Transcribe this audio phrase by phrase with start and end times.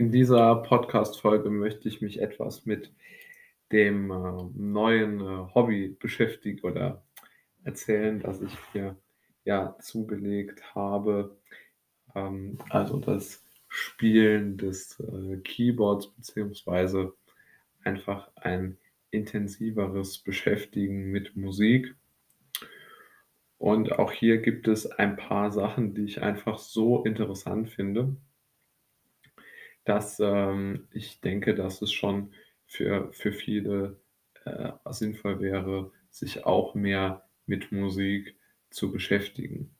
[0.00, 2.90] In dieser Podcast-Folge möchte ich mich etwas mit
[3.70, 7.04] dem äh, neuen äh, Hobby beschäftigen oder
[7.64, 8.96] erzählen, das ich mir
[9.44, 11.36] ja zugelegt habe.
[12.14, 17.12] Ähm, also das Spielen des äh, Keyboards beziehungsweise
[17.84, 18.78] einfach ein
[19.10, 21.94] intensiveres Beschäftigen mit Musik.
[23.58, 28.16] Und auch hier gibt es ein paar Sachen, die ich einfach so interessant finde,
[29.90, 32.30] dass ähm, ich denke, dass es schon
[32.64, 33.96] für, für viele
[34.44, 38.36] äh, sinnvoll wäre, sich auch mehr mit Musik
[38.70, 39.74] zu beschäftigen.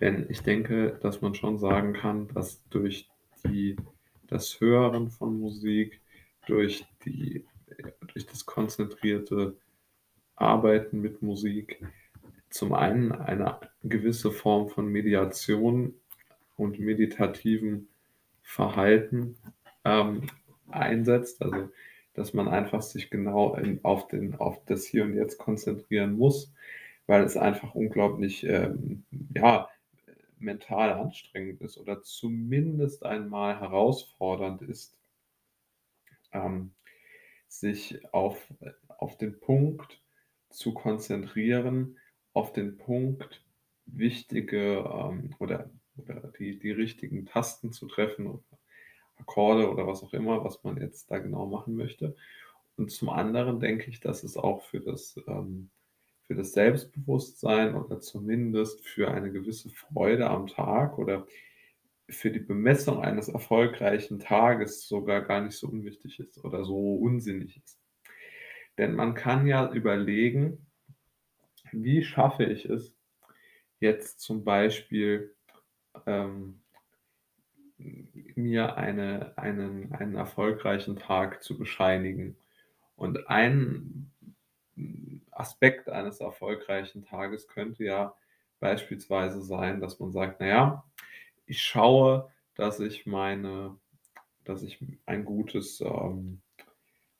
[0.00, 3.08] Denn ich denke, dass man schon sagen kann, dass durch
[3.46, 3.76] die,
[4.26, 6.00] das Hören von Musik,
[6.48, 7.44] durch, die,
[8.12, 9.56] durch das konzentrierte
[10.34, 11.80] Arbeiten mit Musik
[12.50, 15.94] zum einen eine gewisse Form von Mediation
[16.56, 17.86] und meditativen
[18.44, 19.36] Verhalten
[19.84, 20.26] ähm,
[20.70, 21.68] einsetzt, also
[22.14, 26.52] dass man einfach sich genau in, auf, den, auf das Hier und Jetzt konzentrieren muss,
[27.06, 29.04] weil es einfach unglaublich ähm,
[29.34, 29.68] ja,
[30.38, 34.98] mental anstrengend ist oder zumindest einmal herausfordernd ist,
[36.32, 36.72] ähm,
[37.48, 38.52] sich auf,
[38.88, 40.00] auf den Punkt
[40.50, 41.98] zu konzentrieren,
[42.32, 43.44] auf den Punkt
[43.86, 48.26] wichtige ähm, oder, oder die, die richtigen Tasten zu treffen
[49.16, 52.16] Akkorde oder was auch immer, was man jetzt da genau machen möchte.
[52.76, 55.70] Und zum anderen denke ich, dass es auch für das, ähm,
[56.26, 61.26] für das Selbstbewusstsein oder zumindest für eine gewisse Freude am Tag oder
[62.08, 67.56] für die Bemessung eines erfolgreichen Tages sogar gar nicht so unwichtig ist oder so unsinnig
[67.64, 67.78] ist.
[68.76, 70.66] Denn man kann ja überlegen,
[71.72, 72.96] wie schaffe ich es
[73.80, 75.34] jetzt zum Beispiel
[76.06, 76.63] ähm,
[77.78, 82.36] mir eine, einen, einen erfolgreichen Tag zu bescheinigen.
[82.96, 84.10] Und ein
[85.30, 88.14] Aspekt eines erfolgreichen Tages könnte ja
[88.60, 90.84] beispielsweise sein, dass man sagt, naja,
[91.46, 93.76] ich schaue, dass ich meine,
[94.44, 96.40] dass ich ein gutes, ähm,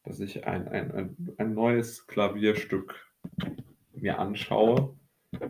[0.04, 2.94] dass ich ein, ein, ein, ein neues Klavierstück
[3.92, 4.96] mir anschaue,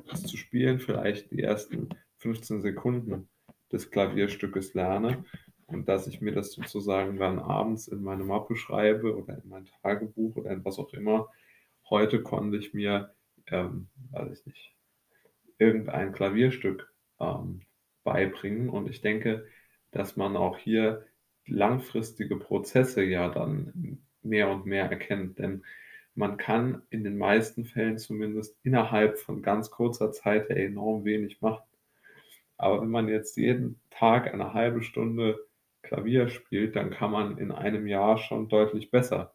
[0.08, 3.28] das zu spielen, vielleicht die ersten 15 Sekunden
[3.74, 5.24] des Klavierstückes lerne
[5.66, 9.66] und dass ich mir das sozusagen dann abends in meine Mappe schreibe oder in mein
[9.82, 11.28] Tagebuch oder in was auch immer.
[11.90, 13.14] Heute konnte ich mir,
[13.48, 14.74] ähm, weiß ich nicht,
[15.58, 17.62] irgendein Klavierstück ähm,
[18.04, 19.46] beibringen und ich denke,
[19.90, 21.04] dass man auch hier
[21.46, 25.64] langfristige Prozesse ja dann mehr und mehr erkennt, denn
[26.14, 31.64] man kann in den meisten Fällen zumindest innerhalb von ganz kurzer Zeit enorm wenig machen.
[32.56, 35.46] Aber wenn man jetzt jeden Tag eine halbe Stunde
[35.82, 39.34] Klavier spielt, dann kann man in einem Jahr schon deutlich besser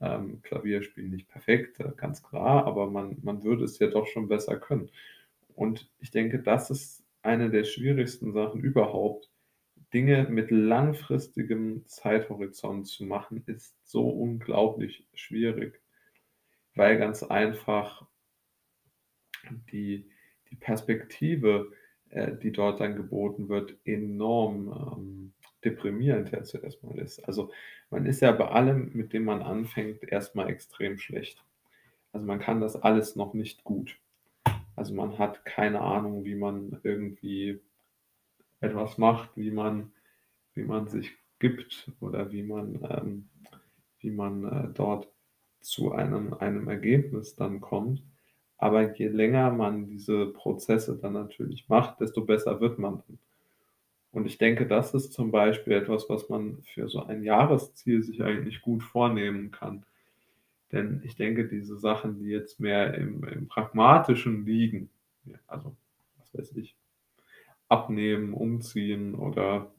[0.00, 1.10] ähm, Klavier spielen.
[1.10, 4.90] Nicht perfekt, äh, ganz klar, aber man, man würde es ja doch schon besser können.
[5.54, 9.30] Und ich denke, das ist eine der schwierigsten Sachen überhaupt.
[9.92, 15.80] Dinge mit langfristigem Zeithorizont zu machen, ist so unglaublich schwierig,
[16.74, 18.06] weil ganz einfach
[19.70, 20.10] die,
[20.50, 21.72] die Perspektive,
[22.12, 25.32] äh, die dort dann geboten wird, enorm ähm,
[25.64, 27.26] deprimierend ja zuerst mal ist.
[27.26, 27.50] Also
[27.90, 31.42] man ist ja bei allem, mit dem man anfängt, erstmal extrem schlecht.
[32.12, 33.98] Also man kann das alles noch nicht gut.
[34.76, 37.60] Also man hat keine Ahnung, wie man irgendwie
[38.60, 39.92] etwas macht, wie man,
[40.54, 43.28] wie man sich gibt oder wie man, ähm,
[44.00, 45.08] wie man äh, dort
[45.60, 48.02] zu einem, einem Ergebnis dann kommt.
[48.62, 53.18] Aber je länger man diese Prozesse dann natürlich macht, desto besser wird man dann.
[54.12, 58.22] Und ich denke, das ist zum Beispiel etwas, was man für so ein Jahresziel sich
[58.22, 59.84] eigentlich gut vornehmen kann.
[60.70, 64.90] Denn ich denke, diese Sachen, die jetzt mehr im, im Pragmatischen liegen,
[65.48, 65.74] also
[66.20, 66.76] was weiß ich,
[67.68, 69.72] abnehmen, umziehen oder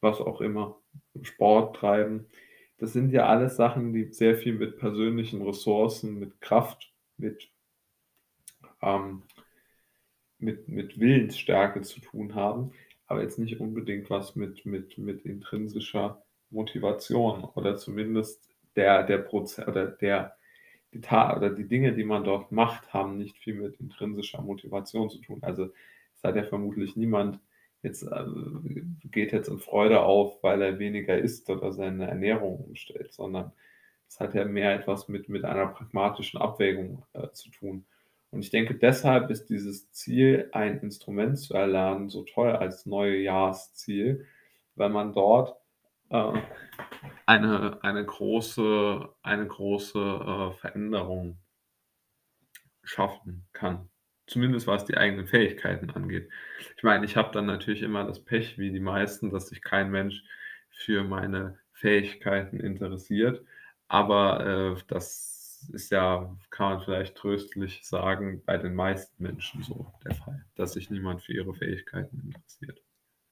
[0.00, 0.76] was auch immer,
[1.22, 2.26] Sport treiben,
[2.78, 7.50] das sind ja alles Sachen, die sehr viel mit persönlichen Ressourcen, mit Kraft, mit
[8.84, 9.22] ähm,
[10.38, 12.72] mit, mit Willensstärke zu tun haben,
[13.06, 19.66] aber jetzt nicht unbedingt was mit, mit, mit intrinsischer Motivation oder zumindest der, der Prozess
[19.66, 20.36] oder der,
[20.92, 25.18] die, oder die Dinge, die man dort macht, haben nicht viel mit intrinsischer Motivation zu
[25.18, 25.38] tun.
[25.42, 25.70] Also
[26.14, 27.40] es hat ja vermutlich niemand
[27.84, 28.24] jetzt äh,
[29.04, 33.52] geht jetzt in Freude auf, weil er weniger isst oder seine Ernährung umstellt, sondern
[34.08, 37.84] es hat ja mehr etwas mit, mit einer pragmatischen Abwägung äh, zu tun.
[38.34, 44.26] Und ich denke, deshalb ist dieses Ziel, ein Instrument zu erlernen, so toll als Neujahrsziel,
[44.74, 45.56] weil man dort
[46.10, 46.32] äh,
[47.26, 51.38] eine eine große eine große, äh, Veränderung
[52.82, 53.88] schaffen kann.
[54.26, 56.28] Zumindest was die eigenen Fähigkeiten angeht.
[56.76, 59.90] Ich meine, ich habe dann natürlich immer das Pech wie die meisten, dass sich kein
[59.92, 60.24] Mensch
[60.70, 63.44] für meine Fähigkeiten interessiert,
[63.86, 64.82] aber, äh,
[65.70, 70.74] ist ja kann man vielleicht tröstlich sagen, bei den meisten Menschen so der Fall, dass
[70.74, 72.82] sich niemand für ihre Fähigkeiten interessiert.